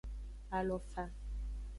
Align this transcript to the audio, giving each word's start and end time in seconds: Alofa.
Alofa. 0.57 1.03